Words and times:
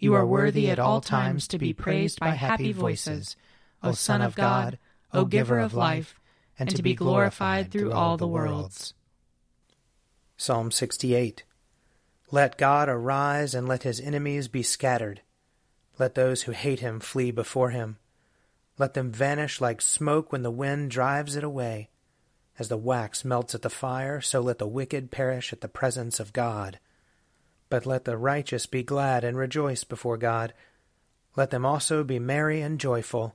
you 0.00 0.14
are 0.14 0.26
worthy 0.26 0.70
at 0.70 0.78
all 0.78 1.02
times 1.02 1.46
to 1.48 1.58
be 1.58 1.74
praised 1.74 2.18
by 2.18 2.30
happy 2.30 2.72
voices, 2.72 3.36
O 3.82 3.92
Son 3.92 4.22
of 4.22 4.34
God, 4.34 4.78
O 5.12 5.26
Giver 5.26 5.58
of 5.58 5.74
life, 5.74 6.18
and 6.58 6.74
to 6.74 6.82
be 6.82 6.94
glorified 6.94 7.70
through 7.70 7.92
all 7.92 8.16
the 8.16 8.26
worlds. 8.26 8.94
Psalm 10.38 10.70
68 10.70 11.44
Let 12.30 12.56
God 12.56 12.88
arise 12.88 13.54
and 13.54 13.68
let 13.68 13.82
his 13.82 14.00
enemies 14.00 14.48
be 14.48 14.62
scattered. 14.62 15.20
Let 15.98 16.14
those 16.14 16.42
who 16.42 16.52
hate 16.52 16.80
him 16.80 16.98
flee 16.98 17.30
before 17.30 17.70
him. 17.70 17.98
Let 18.78 18.94
them 18.94 19.12
vanish 19.12 19.60
like 19.60 19.82
smoke 19.82 20.32
when 20.32 20.42
the 20.42 20.50
wind 20.50 20.90
drives 20.90 21.36
it 21.36 21.44
away. 21.44 21.90
As 22.58 22.68
the 22.68 22.78
wax 22.78 23.22
melts 23.22 23.54
at 23.54 23.60
the 23.60 23.68
fire, 23.68 24.22
so 24.22 24.40
let 24.40 24.56
the 24.56 24.66
wicked 24.66 25.10
perish 25.10 25.52
at 25.52 25.60
the 25.60 25.68
presence 25.68 26.18
of 26.18 26.32
God. 26.32 26.78
But 27.70 27.86
let 27.86 28.04
the 28.04 28.18
righteous 28.18 28.66
be 28.66 28.82
glad 28.82 29.24
and 29.24 29.38
rejoice 29.38 29.84
before 29.84 30.18
God. 30.18 30.52
Let 31.36 31.50
them 31.50 31.64
also 31.64 32.04
be 32.04 32.18
merry 32.18 32.60
and 32.60 32.78
joyful. 32.78 33.34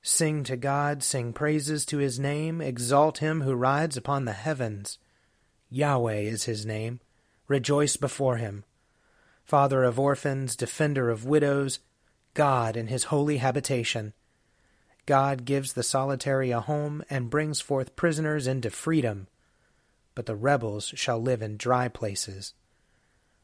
Sing 0.00 0.44
to 0.44 0.56
God, 0.56 1.02
sing 1.02 1.32
praises 1.32 1.84
to 1.86 1.98
his 1.98 2.18
name, 2.18 2.60
exalt 2.60 3.18
him 3.18 3.42
who 3.42 3.54
rides 3.54 3.96
upon 3.96 4.24
the 4.24 4.32
heavens. 4.32 4.98
Yahweh 5.68 6.20
is 6.20 6.44
his 6.44 6.64
name. 6.64 7.00
Rejoice 7.48 7.96
before 7.96 8.36
him. 8.36 8.64
Father 9.44 9.82
of 9.82 9.98
orphans, 9.98 10.54
defender 10.54 11.10
of 11.10 11.24
widows, 11.24 11.80
God 12.34 12.76
in 12.76 12.86
his 12.86 13.04
holy 13.04 13.38
habitation. 13.38 14.12
God 15.06 15.44
gives 15.44 15.72
the 15.72 15.82
solitary 15.82 16.52
a 16.52 16.60
home 16.60 17.02
and 17.10 17.30
brings 17.30 17.60
forth 17.60 17.96
prisoners 17.96 18.46
into 18.46 18.70
freedom. 18.70 19.26
But 20.14 20.26
the 20.26 20.36
rebels 20.36 20.92
shall 20.94 21.20
live 21.20 21.42
in 21.42 21.56
dry 21.56 21.88
places. 21.88 22.54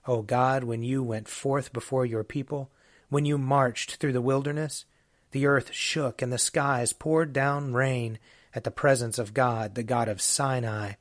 O 0.06 0.22
God, 0.22 0.64
when 0.64 0.82
you 0.82 1.02
went 1.02 1.28
forth 1.28 1.72
before 1.72 2.04
your 2.04 2.24
people, 2.24 2.70
when 3.08 3.24
you 3.24 3.38
marched 3.38 3.96
through 3.96 4.12
the 4.12 4.20
wilderness, 4.20 4.84
the 5.30 5.46
earth 5.46 5.72
shook 5.72 6.20
and 6.20 6.32
the 6.32 6.38
skies 6.38 6.92
poured 6.92 7.32
down 7.32 7.72
rain 7.72 8.18
at 8.54 8.64
the 8.64 8.70
presence 8.70 9.18
of 9.18 9.34
God, 9.34 9.74
the 9.74 9.82
God 9.82 10.08
of 10.08 10.20
Sinai, 10.20 10.94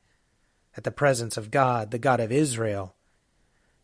at 0.77 0.83
the 0.83 0.91
presence 0.91 1.35
of 1.35 1.51
God, 1.51 1.91
the 1.91 1.97
God 1.97 2.19
of 2.19 2.31
Israel. 2.31 2.95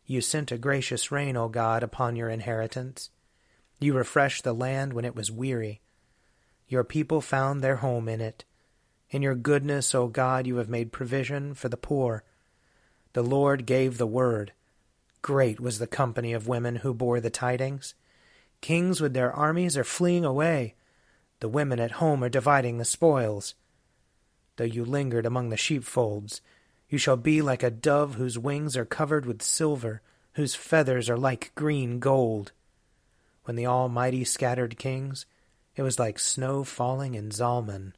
You 0.05 0.21
sent 0.21 0.51
a 0.51 0.57
gracious 0.57 1.11
rain, 1.11 1.35
O 1.35 1.49
God, 1.49 1.83
upon 1.83 2.15
your 2.15 2.29
inheritance. 2.29 3.09
You 3.79 3.93
refreshed 3.93 4.43
the 4.43 4.53
land 4.53 4.93
when 4.93 5.03
it 5.03 5.15
was 5.15 5.31
weary. 5.31 5.81
Your 6.69 6.83
people 6.83 7.21
found 7.21 7.61
their 7.61 7.77
home 7.77 8.07
in 8.07 8.21
it. 8.21 8.45
In 9.09 9.21
your 9.21 9.35
goodness, 9.35 9.93
O 9.93 10.07
God, 10.07 10.47
you 10.47 10.57
have 10.57 10.69
made 10.69 10.91
provision 10.91 11.53
for 11.53 11.69
the 11.69 11.75
poor. 11.75 12.23
The 13.13 13.23
Lord 13.23 13.65
gave 13.65 13.97
the 13.97 14.07
word 14.07 14.53
Great 15.27 15.59
was 15.59 15.77
the 15.77 15.87
company 15.87 16.31
of 16.31 16.47
women 16.47 16.77
who 16.77 16.93
bore 16.93 17.19
the 17.19 17.29
tidings. 17.29 17.95
Kings 18.61 19.01
with 19.01 19.13
their 19.13 19.29
armies 19.29 19.75
are 19.75 19.83
fleeing 19.83 20.23
away. 20.23 20.75
The 21.41 21.49
women 21.49 21.81
at 21.81 21.99
home 21.99 22.23
are 22.23 22.29
dividing 22.29 22.77
the 22.77 22.85
spoils. 22.85 23.53
Though 24.55 24.63
you 24.63 24.85
lingered 24.85 25.25
among 25.25 25.49
the 25.49 25.57
sheepfolds, 25.57 26.39
you 26.87 26.97
shall 26.97 27.17
be 27.17 27.41
like 27.41 27.61
a 27.61 27.69
dove 27.69 28.15
whose 28.15 28.39
wings 28.39 28.77
are 28.77 28.85
covered 28.85 29.25
with 29.25 29.41
silver, 29.41 30.01
whose 30.35 30.55
feathers 30.55 31.09
are 31.09 31.17
like 31.17 31.51
green 31.55 31.99
gold. 31.99 32.53
When 33.43 33.57
the 33.57 33.67
Almighty 33.67 34.23
scattered 34.23 34.77
kings, 34.77 35.25
it 35.75 35.81
was 35.81 35.99
like 35.99 36.19
snow 36.19 36.63
falling 36.63 37.15
in 37.15 37.31
Zalmon. 37.31 37.91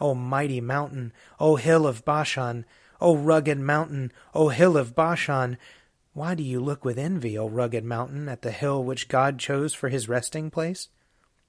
O 0.00 0.12
mighty 0.12 0.60
mountain, 0.60 1.12
O 1.38 1.54
hill 1.54 1.86
of 1.86 2.04
Bashan, 2.04 2.64
O 3.00 3.16
rugged 3.16 3.60
mountain, 3.60 4.10
O 4.34 4.48
hill 4.48 4.76
of 4.76 4.96
Bashan, 4.96 5.56
why 6.18 6.34
do 6.34 6.42
you 6.42 6.58
look 6.58 6.84
with 6.84 6.98
envy, 6.98 7.38
O 7.38 7.48
rugged 7.48 7.84
mountain, 7.84 8.28
at 8.28 8.42
the 8.42 8.50
hill 8.50 8.82
which 8.82 9.06
God 9.06 9.38
chose 9.38 9.72
for 9.72 9.88
his 9.88 10.08
resting 10.08 10.50
place? 10.50 10.88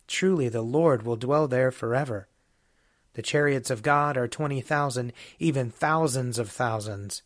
Truly 0.06 0.47
the 0.47 0.62
Lord 0.62 1.02
will 1.02 1.16
dwell 1.16 1.47
there 1.47 1.72
forever. 1.72 2.28
The 3.13 3.24
chariots 3.24 3.72
of 3.72 3.81
God 3.81 4.16
are 4.16 4.28
twenty 4.28 4.62
thousand, 4.62 5.12
even 5.40 5.72
thousands 5.72 6.38
of 6.38 6.52
thousands. 6.52 7.24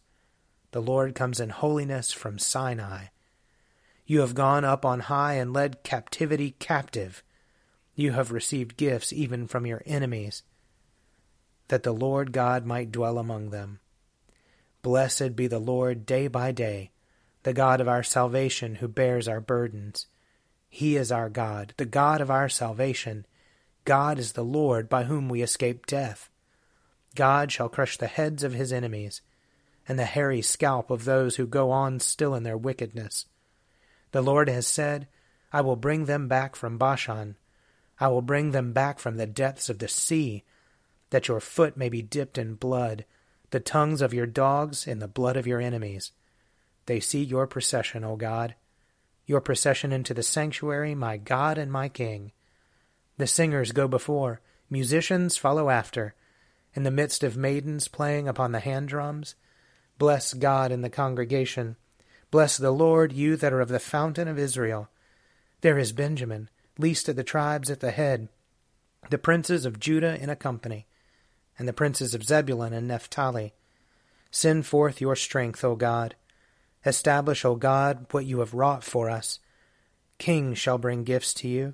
The 0.72 0.82
Lord 0.82 1.16
comes 1.16 1.42
in 1.42 1.50
holiness 1.50 2.14
from 2.14 2.40
Sinai. 2.40 3.08
You 4.06 4.22
have 4.22 4.36
gone 4.36 4.64
up 4.64 4.86
on 4.86 5.02
high 5.02 5.34
and 5.34 5.52
led 5.52 5.84
captivity 5.84 6.52
captive. 6.60 7.24
You 7.94 8.14
have 8.14 8.32
received 8.32 8.78
gifts 8.78 9.12
even 9.12 9.48
from 9.48 9.66
your 9.66 9.84
enemies, 9.86 10.44
that 11.68 11.84
the 11.84 11.92
Lord 11.92 12.32
God 12.32 12.66
might 12.66 12.94
dwell 12.94 13.18
among 13.18 13.50
them. 13.50 13.82
Blessed 14.82 15.36
be 15.36 15.48
the 15.48 15.60
Lord 15.60 16.06
day 16.06 16.30
by 16.30 16.54
day 16.54 16.92
the 17.44 17.54
God 17.54 17.82
of 17.82 17.88
our 17.88 18.04
salvation 18.04 18.76
who 18.76 18.88
bears 18.88 19.28
our 19.28 19.42
burdens. 19.42 20.08
He 20.70 20.96
is 20.96 21.12
our 21.12 21.30
God, 21.30 21.74
the 21.78 21.86
God 21.86 22.22
of 22.22 22.32
our 22.32 22.50
salvation. 22.50 23.26
God 23.86 24.18
is 24.18 24.34
the 24.34 24.44
Lord 24.44 24.90
by 24.90 25.04
whom 25.04 25.30
we 25.30 25.42
escape 25.42 25.86
death. 25.86 26.30
God 27.16 27.52
shall 27.52 27.70
crush 27.70 27.98
the 27.98 28.08
heads 28.08 28.44
of 28.44 28.54
his 28.54 28.74
enemies, 28.74 29.22
and 29.88 30.00
the 30.00 30.06
hairy 30.06 30.42
scalp 30.42 30.90
of 30.90 31.06
those 31.06 31.36
who 31.36 31.46
go 31.46 31.70
on 31.70 32.00
still 32.00 32.34
in 32.34 32.44
their 32.44 32.58
wickedness. 32.58 33.26
The 34.12 34.22
Lord 34.22 34.50
has 34.50 34.66
said, 34.66 35.08
I 35.52 35.62
will 35.62 35.76
bring 35.76 36.06
them 36.06 36.28
back 36.28 36.56
from 36.56 36.78
Bashan. 36.78 37.36
I 38.00 38.08
will 38.08 38.22
bring 38.22 38.52
them 38.52 38.74
back 38.74 38.98
from 38.98 39.18
the 39.18 39.28
depths 39.28 39.70
of 39.70 39.80
the 39.80 39.88
sea, 39.88 40.44
that 41.10 41.28
your 41.28 41.40
foot 41.40 41.78
may 41.78 41.90
be 41.90 42.02
dipped 42.02 42.38
in 42.38 42.56
blood, 42.56 43.06
the 43.52 43.60
tongues 43.60 44.02
of 44.02 44.14
your 44.14 44.26
dogs 44.26 44.88
in 44.88 45.00
the 45.00 45.08
blood 45.08 45.38
of 45.38 45.46
your 45.46 45.62
enemies. 45.62 46.12
They 46.86 47.00
see 47.00 47.24
your 47.24 47.48
procession, 47.48 48.04
O 48.04 48.16
God, 48.16 48.56
your 49.26 49.42
procession 49.42 49.92
into 49.92 50.14
the 50.14 50.24
sanctuary, 50.24 50.96
my 50.96 51.18
God 51.18 51.58
and 51.58 51.72
my 51.72 51.90
King. 51.90 52.32
The 53.18 53.28
singers 53.28 53.72
go 53.72 53.88
before, 53.88 54.42
musicians 54.70 55.38
follow 55.38 55.70
after, 55.70 56.16
in 56.74 56.84
the 56.84 56.92
midst 56.92 57.24
of 57.24 57.38
maidens 57.38 57.88
playing 57.88 58.28
upon 58.28 58.52
the 58.52 58.60
hand 58.60 58.90
drums. 58.90 59.36
Bless 59.98 60.34
God 60.34 60.72
in 60.72 60.82
the 60.82 60.90
congregation. 60.90 61.78
Bless 62.32 62.58
the 62.58 62.72
Lord, 62.72 63.14
you 63.14 63.36
that 63.38 63.54
are 63.54 63.62
of 63.62 63.70
the 63.70 63.80
fountain 63.80 64.28
of 64.28 64.40
Israel. 64.40 64.90
There 65.62 65.78
is 65.78 65.92
Benjamin, 65.92 66.50
least 66.78 67.08
of 67.08 67.16
the 67.16 67.24
tribes 67.24 67.70
at 67.70 67.80
the 67.80 67.92
head, 67.92 68.28
the 69.10 69.18
princes 69.18 69.66
of 69.66 69.80
Judah 69.80 70.22
in 70.22 70.30
a 70.30 70.36
company, 70.36 70.88
and 71.60 71.68
the 71.68 71.74
princes 71.74 72.16
of 72.16 72.24
Zebulun 72.24 72.74
and 72.74 72.88
Naphtali. 72.88 73.54
Send 74.32 74.66
forth 74.66 75.00
your 75.00 75.16
strength, 75.16 75.64
O 75.64 75.76
God. 75.76 76.16
Establish, 76.86 77.46
O 77.46 77.56
God, 77.56 78.06
what 78.12 78.26
you 78.26 78.40
have 78.40 78.54
wrought 78.54 78.84
for 78.84 79.10
us. 79.10 79.40
Kings 80.18 80.58
shall 80.58 80.78
bring 80.78 81.04
gifts 81.04 81.34
to 81.36 81.48
you, 81.48 81.74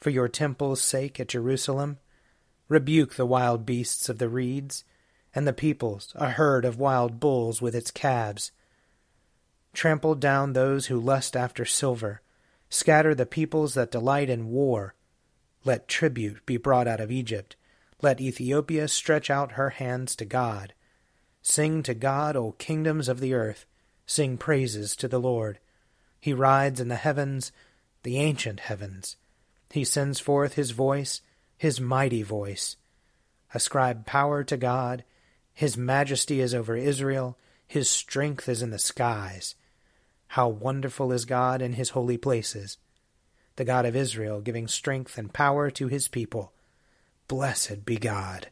for 0.00 0.10
your 0.10 0.28
temple's 0.28 0.80
sake 0.80 1.18
at 1.18 1.28
Jerusalem. 1.28 1.98
Rebuke 2.68 3.14
the 3.14 3.26
wild 3.26 3.66
beasts 3.66 4.08
of 4.08 4.18
the 4.18 4.28
reeds, 4.28 4.84
and 5.34 5.46
the 5.46 5.52
peoples, 5.52 6.12
a 6.14 6.30
herd 6.30 6.64
of 6.64 6.78
wild 6.78 7.20
bulls 7.20 7.60
with 7.60 7.74
its 7.74 7.90
calves. 7.90 8.52
Trample 9.72 10.14
down 10.14 10.52
those 10.52 10.86
who 10.86 11.00
lust 11.00 11.36
after 11.36 11.64
silver, 11.64 12.20
scatter 12.70 13.14
the 13.14 13.26
peoples 13.26 13.74
that 13.74 13.90
delight 13.90 14.30
in 14.30 14.48
war. 14.48 14.94
Let 15.64 15.88
tribute 15.88 16.46
be 16.46 16.56
brought 16.56 16.86
out 16.86 17.00
of 17.00 17.10
Egypt, 17.10 17.56
let 18.00 18.20
Ethiopia 18.20 18.86
stretch 18.86 19.30
out 19.30 19.52
her 19.52 19.70
hands 19.70 20.14
to 20.16 20.24
God. 20.24 20.74
Sing 21.42 21.82
to 21.82 21.94
God, 21.94 22.36
O 22.36 22.52
kingdoms 22.52 23.08
of 23.08 23.20
the 23.20 23.34
earth, 23.34 23.66
sing 24.06 24.36
praises 24.36 24.96
to 24.96 25.08
the 25.08 25.20
Lord. 25.20 25.58
He 26.20 26.32
rides 26.32 26.80
in 26.80 26.88
the 26.88 26.96
heavens, 26.96 27.52
the 28.02 28.18
ancient 28.18 28.60
heavens. 28.60 29.16
He 29.70 29.84
sends 29.84 30.20
forth 30.20 30.54
his 30.54 30.70
voice, 30.70 31.20
his 31.56 31.80
mighty 31.80 32.22
voice. 32.22 32.76
Ascribe 33.52 34.06
power 34.06 34.44
to 34.44 34.56
God. 34.56 35.04
His 35.52 35.76
majesty 35.76 36.40
is 36.40 36.54
over 36.54 36.76
Israel, 36.76 37.38
his 37.66 37.88
strength 37.88 38.48
is 38.48 38.62
in 38.62 38.70
the 38.70 38.78
skies. 38.78 39.54
How 40.28 40.48
wonderful 40.48 41.12
is 41.12 41.24
God 41.24 41.62
in 41.62 41.74
his 41.74 41.90
holy 41.90 42.16
places! 42.16 42.78
The 43.56 43.64
God 43.64 43.86
of 43.86 43.94
Israel 43.94 44.40
giving 44.40 44.66
strength 44.66 45.16
and 45.16 45.32
power 45.32 45.70
to 45.70 45.86
his 45.86 46.08
people. 46.08 46.52
Blessed 47.28 47.84
be 47.84 47.96
God. 47.96 48.48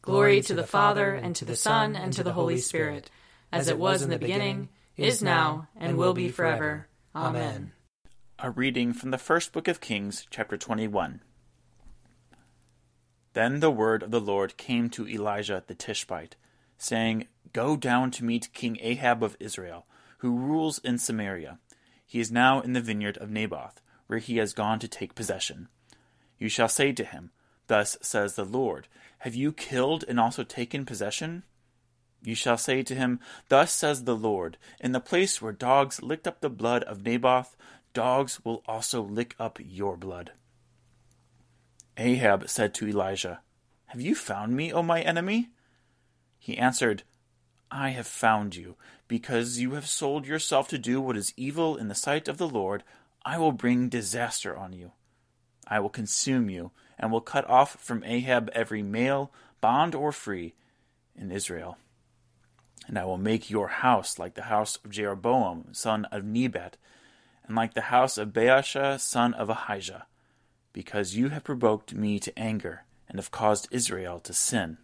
Glory 0.00 0.40
to 0.42 0.54
the 0.54 0.66
Father, 0.66 1.14
and 1.14 1.34
to 1.36 1.44
the 1.44 1.56
Son, 1.56 1.96
and 1.96 2.12
to 2.12 2.22
the 2.22 2.32
Holy 2.32 2.58
Spirit, 2.58 3.10
as 3.52 3.68
it 3.68 3.78
was 3.78 4.02
in 4.02 4.10
the 4.10 4.18
beginning, 4.18 4.68
is 4.96 5.22
now, 5.22 5.68
and 5.76 5.96
will 5.96 6.14
be 6.14 6.28
forever. 6.28 6.88
Amen. 7.14 7.72
A 8.38 8.50
reading 8.50 8.92
from 8.92 9.10
the 9.10 9.18
first 9.18 9.52
book 9.52 9.68
of 9.68 9.80
Kings, 9.80 10.26
chapter 10.30 10.56
21. 10.56 11.20
Then 13.32 13.60
the 13.60 13.70
word 13.70 14.02
of 14.02 14.10
the 14.10 14.20
Lord 14.20 14.56
came 14.56 14.90
to 14.90 15.08
Elijah 15.08 15.62
the 15.66 15.74
Tishbite, 15.74 16.36
saying, 16.76 17.28
Go 17.52 17.76
down 17.76 18.10
to 18.12 18.24
meet 18.24 18.52
King 18.52 18.78
Ahab 18.80 19.22
of 19.22 19.36
Israel, 19.40 19.86
who 20.18 20.36
rules 20.36 20.78
in 20.78 20.98
Samaria. 20.98 21.58
He 22.06 22.20
is 22.20 22.32
now 22.32 22.60
in 22.60 22.72
the 22.72 22.80
vineyard 22.80 23.16
of 23.18 23.30
Naboth, 23.30 23.80
where 24.06 24.18
he 24.18 24.38
has 24.38 24.52
gone 24.52 24.78
to 24.80 24.88
take 24.88 25.14
possession. 25.14 25.68
You 26.38 26.48
shall 26.48 26.68
say 26.68 26.92
to 26.92 27.04
him, 27.04 27.30
Thus 27.66 27.96
says 28.00 28.34
the 28.34 28.44
Lord, 28.44 28.88
Have 29.18 29.34
you 29.34 29.52
killed 29.52 30.04
and 30.08 30.18
also 30.18 30.42
taken 30.42 30.84
possession? 30.84 31.44
You 32.22 32.34
shall 32.34 32.58
say 32.58 32.82
to 32.82 32.94
him, 32.94 33.20
Thus 33.48 33.72
says 33.72 34.04
the 34.04 34.16
Lord, 34.16 34.58
In 34.80 34.92
the 34.92 35.00
place 35.00 35.40
where 35.40 35.52
dogs 35.52 36.02
licked 36.02 36.26
up 36.26 36.40
the 36.40 36.50
blood 36.50 36.82
of 36.84 37.04
Naboth, 37.04 37.56
dogs 37.94 38.44
will 38.44 38.62
also 38.66 39.02
lick 39.02 39.34
up 39.38 39.58
your 39.60 39.96
blood. 39.96 40.32
Ahab 41.96 42.48
said 42.48 42.74
to 42.74 42.88
Elijah, 42.88 43.40
Have 43.86 44.00
you 44.00 44.14
found 44.14 44.56
me, 44.56 44.72
O 44.72 44.82
my 44.82 45.00
enemy? 45.00 45.50
He 46.38 46.56
answered, 46.56 47.02
I 47.70 47.90
have 47.90 48.06
found 48.06 48.56
you, 48.56 48.76
because 49.08 49.58
you 49.58 49.72
have 49.72 49.86
sold 49.86 50.26
yourself 50.26 50.68
to 50.68 50.78
do 50.78 51.00
what 51.00 51.16
is 51.16 51.34
evil 51.36 51.76
in 51.76 51.88
the 51.88 51.94
sight 51.94 52.28
of 52.28 52.38
the 52.38 52.48
Lord. 52.48 52.82
I 53.24 53.38
will 53.38 53.52
bring 53.52 53.88
disaster 53.88 54.56
on 54.56 54.72
you. 54.72 54.92
I 55.66 55.80
will 55.80 55.90
consume 55.90 56.48
you, 56.48 56.70
and 56.98 57.12
will 57.12 57.20
cut 57.20 57.48
off 57.48 57.78
from 57.80 58.04
Ahab 58.04 58.48
every 58.54 58.82
male, 58.82 59.32
bond 59.60 59.94
or 59.94 60.12
free, 60.12 60.54
in 61.14 61.30
Israel. 61.30 61.76
And 62.88 62.98
I 62.98 63.04
will 63.04 63.18
make 63.18 63.50
your 63.50 63.68
house 63.68 64.18
like 64.18 64.34
the 64.34 64.44
house 64.44 64.76
of 64.84 64.90
Jeroboam, 64.90 65.66
son 65.72 66.06
of 66.06 66.24
Nebat, 66.24 66.76
and 67.46 67.54
like 67.54 67.74
the 67.74 67.82
house 67.82 68.18
of 68.18 68.30
Baasha, 68.30 68.98
son 68.98 69.34
of 69.34 69.48
Ahijah, 69.48 70.06
because 70.72 71.14
you 71.14 71.28
have 71.28 71.44
provoked 71.44 71.94
me 71.94 72.18
to 72.18 72.36
anger, 72.36 72.84
and 73.08 73.18
have 73.18 73.30
caused 73.30 73.68
Israel 73.70 74.18
to 74.20 74.32
sin. 74.32 74.78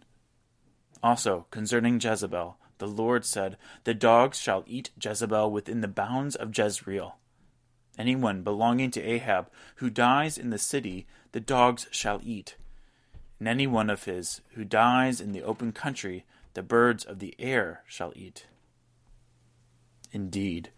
Also, 1.01 1.47
concerning 1.51 1.99
Jezebel, 1.99 2.57
the 2.77 2.87
Lord 2.87 3.25
said, 3.25 3.57
The 3.83 3.93
dogs 3.93 4.39
shall 4.39 4.63
eat 4.67 4.91
Jezebel 5.01 5.51
within 5.51 5.81
the 5.81 5.87
bounds 5.87 6.35
of 6.35 6.55
Jezreel. 6.57 7.17
Anyone 7.97 8.43
belonging 8.43 8.91
to 8.91 9.01
Ahab 9.01 9.49
who 9.77 9.89
dies 9.89 10.37
in 10.37 10.49
the 10.49 10.57
city, 10.57 11.07
the 11.31 11.39
dogs 11.39 11.87
shall 11.91 12.19
eat. 12.23 12.55
And 13.39 13.47
any 13.47 13.67
one 13.67 13.89
of 13.89 14.03
his 14.03 14.41
who 14.53 14.63
dies 14.63 15.21
in 15.21 15.31
the 15.31 15.43
open 15.43 15.71
country, 15.71 16.25
the 16.55 16.63
birds 16.63 17.05
of 17.05 17.19
the 17.19 17.35
air 17.37 17.83
shall 17.87 18.11
eat. 18.15 18.47
Indeed, 20.11 20.71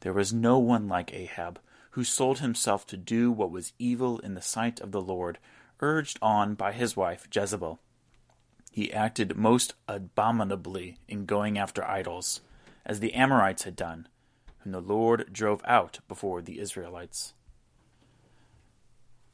there 0.00 0.12
was 0.12 0.32
no 0.32 0.58
one 0.58 0.88
like 0.88 1.12
Ahab, 1.12 1.60
who 1.90 2.02
sold 2.02 2.38
himself 2.38 2.86
to 2.86 2.96
do 2.96 3.30
what 3.30 3.50
was 3.50 3.72
evil 3.78 4.18
in 4.18 4.34
the 4.34 4.42
sight 4.42 4.80
of 4.80 4.90
the 4.90 5.02
Lord, 5.02 5.38
urged 5.80 6.18
on 6.22 6.54
by 6.54 6.72
his 6.72 6.96
wife 6.96 7.28
Jezebel. 7.30 7.78
He 8.72 8.92
acted 8.92 9.36
most 9.36 9.74
abominably 9.86 10.98
in 11.06 11.26
going 11.26 11.58
after 11.58 11.84
idols, 11.84 12.40
as 12.86 13.00
the 13.00 13.14
Amorites 13.14 13.62
had 13.62 13.76
done 13.76 14.08
whom 14.64 14.72
the 14.72 14.80
Lord 14.80 15.30
drove 15.30 15.60
out 15.64 16.00
before 16.08 16.40
the 16.40 16.58
Israelites. 16.58 17.34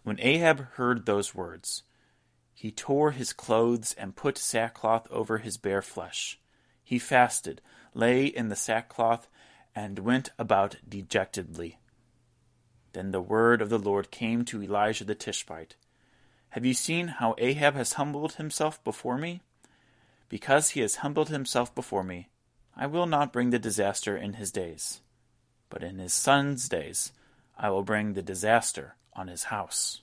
When 0.02 0.18
Ahab 0.20 0.66
heard 0.72 1.06
those 1.06 1.34
words, 1.34 1.84
he 2.54 2.70
tore 2.70 3.12
his 3.12 3.32
clothes 3.32 3.94
and 3.94 4.16
put 4.16 4.36
sackcloth 4.38 5.06
over 5.10 5.38
his 5.38 5.56
bare 5.56 5.82
flesh. 5.82 6.38
He 6.82 6.98
fasted, 6.98 7.60
lay 7.94 8.26
in 8.26 8.48
the 8.48 8.56
sackcloth, 8.56 9.28
and 9.74 10.00
went 10.00 10.30
about 10.38 10.76
dejectedly. 10.88 11.78
Then 12.92 13.12
the 13.12 13.20
word 13.20 13.62
of 13.62 13.70
the 13.70 13.78
Lord 13.78 14.10
came 14.10 14.44
to 14.46 14.62
Elijah 14.62 15.04
the 15.04 15.14
Tishbite 15.14 15.76
Have 16.50 16.66
you 16.66 16.74
seen 16.74 17.08
how 17.08 17.34
Ahab 17.38 17.74
has 17.74 17.94
humbled 17.94 18.34
himself 18.34 18.82
before 18.82 19.16
me? 19.16 19.42
Because 20.28 20.70
he 20.70 20.80
has 20.80 20.96
humbled 20.96 21.28
himself 21.28 21.74
before 21.74 22.04
me, 22.04 22.28
I 22.76 22.86
will 22.86 23.06
not 23.06 23.32
bring 23.32 23.50
the 23.50 23.58
disaster 23.58 24.16
in 24.16 24.34
his 24.34 24.50
days 24.50 25.00
but 25.70 25.84
in 25.84 25.98
his 25.98 26.12
son's 26.12 26.68
days 26.68 27.12
I 27.56 27.70
will 27.70 27.84
bring 27.84 28.12
the 28.12 28.22
disaster 28.22 28.96
on 29.14 29.28
his 29.28 29.44
house. 29.44 30.02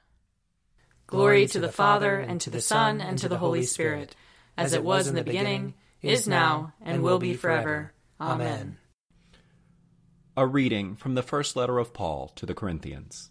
Glory 1.11 1.45
to 1.45 1.59
the 1.59 1.67
Father, 1.67 2.19
and 2.19 2.39
to 2.39 2.49
the 2.49 2.61
Son, 2.61 3.01
and 3.01 3.17
to 3.17 3.27
the 3.27 3.37
Holy 3.37 3.63
Spirit, 3.63 4.15
as 4.57 4.71
it 4.71 4.81
was 4.81 5.09
in 5.09 5.15
the 5.15 5.25
beginning, 5.25 5.73
is 6.01 6.25
now, 6.25 6.71
and 6.81 7.03
will 7.03 7.19
be 7.19 7.33
forever. 7.33 7.91
Amen. 8.21 8.77
A 10.37 10.47
reading 10.47 10.95
from 10.95 11.15
the 11.15 11.21
first 11.21 11.57
letter 11.57 11.79
of 11.79 11.93
Paul 11.93 12.29
to 12.37 12.45
the 12.45 12.53
Corinthians. 12.53 13.29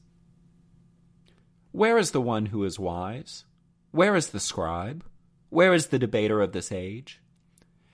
Where 1.72 1.96
is 1.96 2.10
the 2.10 2.20
one 2.20 2.46
who 2.46 2.64
is 2.64 2.78
wise? 2.78 3.44
Where 3.92 4.14
is 4.14 4.28
the 4.28 4.40
scribe? 4.40 5.02
Where 5.48 5.72
is 5.72 5.86
the 5.86 5.98
debater 5.98 6.42
of 6.42 6.52
this 6.52 6.70
age? 6.70 7.22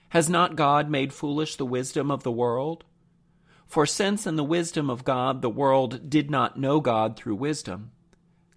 Has 0.09 0.29
not 0.29 0.57
God 0.57 0.89
made 0.89 1.13
foolish 1.13 1.55
the 1.55 1.65
wisdom 1.65 2.11
of 2.11 2.23
the 2.23 2.31
world? 2.31 2.83
For 3.65 3.85
since 3.85 4.27
in 4.27 4.35
the 4.35 4.43
wisdom 4.43 4.89
of 4.89 5.05
God 5.05 5.41
the 5.41 5.49
world 5.49 6.09
did 6.09 6.29
not 6.29 6.59
know 6.59 6.81
God 6.81 7.15
through 7.15 7.35
wisdom, 7.35 7.91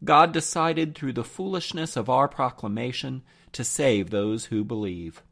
God 0.02 0.32
decided 0.32 0.94
through 0.94 1.12
the 1.12 1.24
foolishness 1.24 1.96
of 1.96 2.08
our 2.08 2.26
proclamation 2.26 3.22
to 3.52 3.64
save 3.64 4.10
those 4.10 4.46
who 4.46 4.64
believe. 4.64 5.22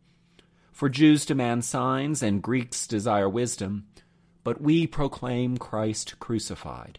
For 0.73 0.89
Jews 0.89 1.25
demand 1.25 1.65
signs 1.65 2.23
and 2.23 2.43
Greeks 2.43 2.87
desire 2.87 3.29
wisdom, 3.29 3.87
but 4.45 4.61
we 4.61 4.87
proclaim 4.87 5.57
Christ 5.57 6.19
crucified, 6.19 6.99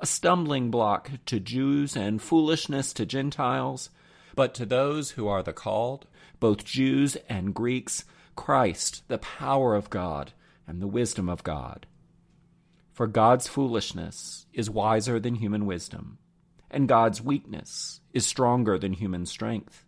a 0.00 0.06
stumbling 0.06 0.70
block 0.70 1.10
to 1.26 1.40
Jews 1.40 1.96
and 1.96 2.22
foolishness 2.22 2.92
to 2.94 3.04
Gentiles. 3.04 3.90
But 4.36 4.54
to 4.54 4.64
those 4.64 5.12
who 5.12 5.26
are 5.26 5.42
the 5.42 5.52
called, 5.52 6.06
both 6.38 6.64
Jews 6.64 7.16
and 7.28 7.54
Greeks, 7.54 8.04
Christ, 8.36 9.02
the 9.08 9.18
power 9.18 9.74
of 9.74 9.90
God 9.90 10.32
and 10.66 10.80
the 10.80 10.86
wisdom 10.86 11.28
of 11.28 11.42
God. 11.42 11.86
For 12.92 13.06
God's 13.06 13.48
foolishness 13.48 14.46
is 14.52 14.70
wiser 14.70 15.18
than 15.18 15.34
human 15.34 15.66
wisdom, 15.66 16.18
and 16.70 16.88
God's 16.88 17.22
weakness 17.22 18.00
is 18.12 18.26
stronger 18.26 18.78
than 18.78 18.92
human 18.92 19.26
strength. 19.26 19.84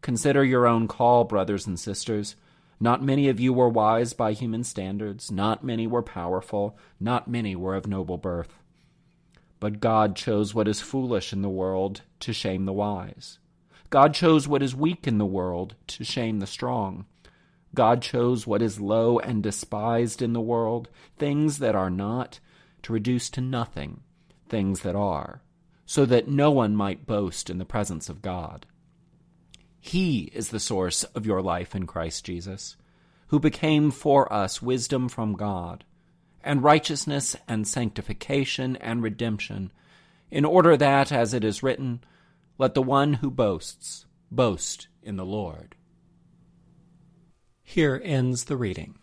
Consider 0.00 0.44
your 0.44 0.66
own 0.66 0.88
call, 0.88 1.24
brothers 1.24 1.66
and 1.66 1.78
sisters. 1.78 2.36
Not 2.80 3.02
many 3.02 3.28
of 3.28 3.40
you 3.40 3.52
were 3.52 3.68
wise 3.68 4.12
by 4.12 4.32
human 4.32 4.62
standards, 4.62 5.30
not 5.30 5.64
many 5.64 5.86
were 5.86 6.02
powerful, 6.02 6.78
not 7.00 7.28
many 7.28 7.56
were 7.56 7.74
of 7.74 7.88
noble 7.88 8.18
birth. 8.18 8.54
But 9.60 9.80
God 9.80 10.14
chose 10.14 10.54
what 10.54 10.68
is 10.68 10.80
foolish 10.80 11.32
in 11.32 11.42
the 11.42 11.48
world 11.48 12.02
to 12.20 12.32
shame 12.32 12.64
the 12.64 12.72
wise. 12.72 13.38
God 13.90 14.14
chose 14.14 14.46
what 14.46 14.62
is 14.62 14.76
weak 14.76 15.06
in 15.08 15.18
the 15.18 15.26
world 15.26 15.74
to 15.88 16.04
shame 16.04 16.38
the 16.38 16.46
strong. 16.46 17.06
God 17.74 18.00
chose 18.00 18.46
what 18.46 18.62
is 18.62 18.80
low 18.80 19.18
and 19.18 19.42
despised 19.42 20.22
in 20.22 20.32
the 20.32 20.40
world, 20.40 20.88
things 21.16 21.58
that 21.58 21.74
are 21.74 21.90
not, 21.90 22.38
to 22.82 22.92
reduce 22.92 23.28
to 23.30 23.40
nothing 23.40 24.00
things 24.48 24.80
that 24.80 24.94
are, 24.94 25.42
so 25.90 26.04
that 26.04 26.28
no 26.28 26.50
one 26.50 26.76
might 26.76 27.06
boast 27.06 27.48
in 27.48 27.56
the 27.56 27.64
presence 27.64 28.10
of 28.10 28.20
God. 28.20 28.66
He 29.80 30.24
is 30.34 30.50
the 30.50 30.60
source 30.60 31.02
of 31.02 31.24
your 31.24 31.40
life 31.40 31.74
in 31.74 31.86
Christ 31.86 32.26
Jesus, 32.26 32.76
who 33.28 33.40
became 33.40 33.90
for 33.90 34.30
us 34.30 34.60
wisdom 34.60 35.08
from 35.08 35.32
God 35.32 35.84
and 36.44 36.62
righteousness 36.62 37.36
and 37.48 37.66
sanctification 37.66 38.76
and 38.76 39.02
redemption, 39.02 39.72
in 40.30 40.44
order 40.44 40.76
that, 40.76 41.10
as 41.10 41.32
it 41.32 41.42
is 41.42 41.62
written, 41.62 42.04
let 42.58 42.74
the 42.74 42.82
one 42.82 43.14
who 43.14 43.30
boasts 43.30 44.04
boast 44.30 44.88
in 45.02 45.16
the 45.16 45.24
Lord. 45.24 45.74
Here 47.62 47.98
ends 48.04 48.44
the 48.44 48.58
reading. 48.58 48.98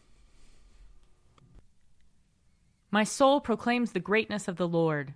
My 2.92 3.04
soul 3.04 3.42
proclaims 3.42 3.94
the 3.94 4.00
greatness 4.00 4.48
of 4.48 4.58
the 4.58 4.68
Lord. 4.68 5.16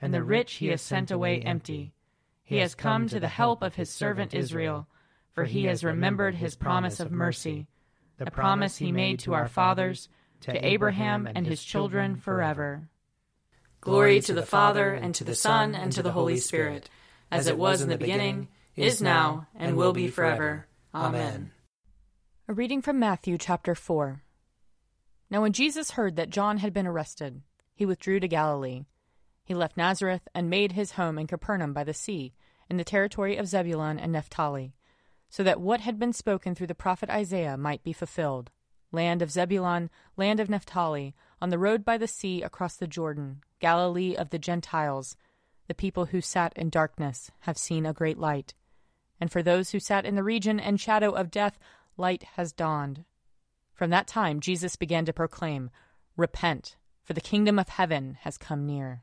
and 0.00 0.12
the 0.12 0.22
rich 0.22 0.54
he 0.54 0.68
has 0.68 0.82
sent 0.82 1.10
away 1.10 1.40
empty. 1.40 1.92
He 2.42 2.58
has 2.58 2.74
come 2.74 3.08
to 3.08 3.20
the 3.20 3.28
help 3.28 3.62
of 3.62 3.74
his 3.74 3.90
servant 3.90 4.34
Israel, 4.34 4.86
for 5.32 5.44
he 5.44 5.64
has 5.64 5.84
remembered 5.84 6.36
his 6.36 6.54
promise 6.56 7.00
of 7.00 7.10
mercy 7.10 7.66
the 8.18 8.30
promise 8.30 8.78
he 8.78 8.92
made 8.92 9.18
to 9.20 9.34
our 9.34 9.48
fathers, 9.48 10.08
to 10.40 10.66
Abraham 10.66 11.28
and 11.34 11.46
his 11.46 11.62
children 11.62 12.16
forever. 12.16 12.88
Glory 13.80 14.20
to 14.20 14.32
the 14.32 14.42
Father, 14.42 14.92
and 14.92 15.14
to 15.14 15.24
the 15.24 15.34
Son, 15.34 15.74
and 15.74 15.92
to 15.92 16.02
the 16.02 16.12
Holy 16.12 16.38
Spirit, 16.38 16.88
as 17.30 17.46
it 17.46 17.58
was 17.58 17.82
in 17.82 17.88
the 17.88 17.98
beginning, 17.98 18.48
is 18.74 19.00
now, 19.02 19.46
and 19.54 19.76
will 19.76 19.92
be 19.92 20.08
forever. 20.08 20.66
Amen. 20.94 21.52
A 22.48 22.54
reading 22.54 22.82
from 22.82 22.98
Matthew 22.98 23.38
chapter 23.38 23.74
4. 23.74 24.22
Now, 25.30 25.42
when 25.42 25.52
Jesus 25.52 25.92
heard 25.92 26.16
that 26.16 26.30
John 26.30 26.58
had 26.58 26.72
been 26.72 26.86
arrested, 26.86 27.42
he 27.74 27.84
withdrew 27.84 28.20
to 28.20 28.28
Galilee. 28.28 28.84
He 29.46 29.54
left 29.54 29.78
Nazareth 29.78 30.28
and 30.34 30.50
made 30.50 30.72
his 30.72 30.92
home 30.92 31.18
in 31.18 31.26
Capernaum 31.26 31.72
by 31.72 31.84
the 31.84 31.94
sea, 31.94 32.34
in 32.68 32.76
the 32.76 32.84
territory 32.84 33.38
of 33.38 33.48
Zebulun 33.48 33.98
and 33.98 34.12
Naphtali 34.12 34.74
so 35.28 35.42
that 35.42 35.60
what 35.60 35.80
had 35.80 35.98
been 35.98 36.12
spoken 36.12 36.54
through 36.54 36.66
the 36.68 36.74
prophet 36.74 37.10
Isaiah 37.10 37.56
might 37.56 37.82
be 37.82 37.92
fulfilled. 37.92 38.50
Land 38.92 39.22
of 39.22 39.30
Zebulun, 39.30 39.90
land 40.16 40.40
of 40.40 40.48
Naphtali, 40.48 41.14
on 41.42 41.50
the 41.50 41.58
road 41.58 41.84
by 41.84 41.98
the 41.98 42.08
sea 42.08 42.42
across 42.42 42.76
the 42.76 42.86
Jordan, 42.86 43.42
Galilee 43.60 44.14
of 44.14 44.30
the 44.30 44.38
Gentiles, 44.38 45.16
the 45.66 45.74
people 45.74 46.06
who 46.06 46.20
sat 46.20 46.52
in 46.56 46.70
darkness 46.70 47.30
have 47.40 47.58
seen 47.58 47.84
a 47.84 47.92
great 47.92 48.18
light. 48.18 48.54
And 49.20 49.30
for 49.30 49.42
those 49.42 49.70
who 49.70 49.80
sat 49.80 50.06
in 50.06 50.14
the 50.14 50.22
region 50.22 50.60
and 50.60 50.80
shadow 50.80 51.10
of 51.10 51.30
death, 51.30 51.58
light 51.96 52.22
has 52.36 52.52
dawned. 52.52 53.04
From 53.74 53.90
that 53.90 54.06
time 54.06 54.40
Jesus 54.40 54.76
began 54.76 55.04
to 55.06 55.12
proclaim, 55.12 55.70
Repent, 56.16 56.76
for 57.02 57.12
the 57.12 57.20
kingdom 57.20 57.58
of 57.58 57.68
heaven 57.68 58.16
has 58.20 58.38
come 58.38 58.64
near. 58.64 59.02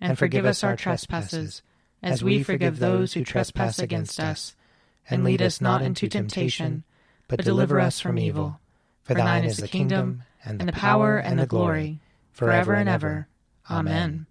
and 0.00 0.18
forgive 0.18 0.44
us 0.44 0.62
our 0.64 0.76
trespasses, 0.76 1.62
as 2.02 2.22
we 2.22 2.42
forgive 2.42 2.78
those 2.78 3.12
who 3.14 3.24
trespass 3.24 3.78
against 3.78 4.20
us 4.20 4.54
and 5.08 5.24
lead 5.24 5.42
us 5.42 5.60
not 5.60 5.82
into 5.82 6.08
temptation, 6.08 6.84
but 7.28 7.42
deliver 7.44 7.80
us 7.80 8.00
from 8.00 8.18
evil. 8.18 8.60
For 9.02 9.14
thine 9.14 9.44
is 9.44 9.58
the 9.58 9.68
kingdom, 9.68 10.22
and 10.44 10.60
the 10.60 10.72
power, 10.72 11.16
and 11.16 11.38
the 11.38 11.46
glory, 11.46 12.00
forever 12.32 12.74
and 12.74 12.88
ever. 12.88 13.28
Amen. 13.70 14.26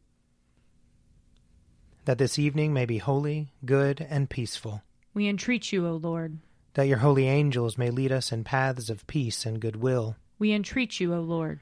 That 2.05 2.17
this 2.17 2.37
evening 2.37 2.73
may 2.73 2.85
be 2.85 2.99
holy, 2.99 3.51
good, 3.65 4.05
and 4.09 4.29
peaceful. 4.29 4.83
We 5.13 5.27
entreat 5.27 5.71
you, 5.71 5.87
O 5.87 5.95
Lord. 5.95 6.37
That 6.75 6.87
your 6.87 6.97
holy 6.99 7.27
angels 7.27 7.77
may 7.77 7.89
lead 7.89 8.11
us 8.11 8.31
in 8.31 8.43
paths 8.43 8.89
of 8.89 9.07
peace 9.07 9.45
and 9.45 9.59
goodwill. 9.59 10.17
We 10.37 10.53
entreat 10.53 10.99
you, 10.99 11.13
O 11.13 11.21
Lord. 11.21 11.61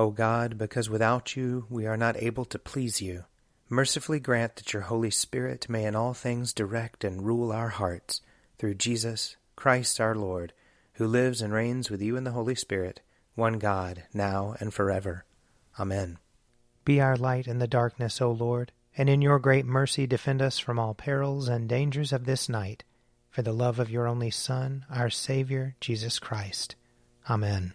O 0.00 0.10
God, 0.10 0.56
because 0.56 0.88
without 0.88 1.36
you 1.36 1.66
we 1.68 1.84
are 1.84 1.98
not 1.98 2.16
able 2.16 2.46
to 2.46 2.58
please 2.58 3.02
you, 3.02 3.24
mercifully 3.68 4.18
grant 4.18 4.56
that 4.56 4.72
your 4.72 4.84
Holy 4.84 5.10
Spirit 5.10 5.68
may 5.68 5.84
in 5.84 5.94
all 5.94 6.14
things 6.14 6.54
direct 6.54 7.04
and 7.04 7.22
rule 7.22 7.52
our 7.52 7.68
hearts, 7.68 8.22
through 8.56 8.76
Jesus 8.76 9.36
Christ 9.56 10.00
our 10.00 10.14
Lord, 10.14 10.54
who 10.94 11.06
lives 11.06 11.42
and 11.42 11.52
reigns 11.52 11.90
with 11.90 12.00
you 12.00 12.16
in 12.16 12.24
the 12.24 12.30
Holy 12.30 12.54
Spirit, 12.54 13.02
one 13.34 13.58
God, 13.58 14.04
now 14.14 14.54
and 14.58 14.72
forever. 14.72 15.26
Amen. 15.78 16.16
Be 16.86 16.98
our 16.98 17.18
light 17.18 17.46
in 17.46 17.58
the 17.58 17.68
darkness, 17.68 18.22
O 18.22 18.30
Lord, 18.30 18.72
and 18.96 19.10
in 19.10 19.20
your 19.20 19.38
great 19.38 19.66
mercy 19.66 20.06
defend 20.06 20.40
us 20.40 20.58
from 20.58 20.78
all 20.78 20.94
perils 20.94 21.46
and 21.46 21.68
dangers 21.68 22.10
of 22.10 22.24
this 22.24 22.48
night, 22.48 22.84
for 23.28 23.42
the 23.42 23.52
love 23.52 23.78
of 23.78 23.90
your 23.90 24.08
only 24.08 24.30
Son, 24.30 24.86
our 24.88 25.10
Savior, 25.10 25.76
Jesus 25.78 26.18
Christ. 26.18 26.74
Amen. 27.28 27.74